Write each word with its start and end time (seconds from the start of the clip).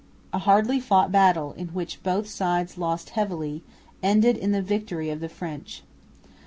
A 0.33 0.39
hardly 0.39 0.79
fought 0.79 1.11
battle, 1.11 1.51
in 1.53 1.67
which 1.75 2.01
both 2.01 2.27
sides 2.27 2.75
lost 2.75 3.11
heavily, 3.11 3.61
ended 4.01 4.35
in 4.35 4.51
the 4.51 4.63
victory 4.63 5.11
of 5.11 5.19
the 5.19 5.29
French. 5.29 5.83